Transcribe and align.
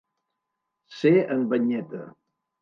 Ser 1.01 1.11
en 1.35 1.45
Banyeta. 1.53 2.01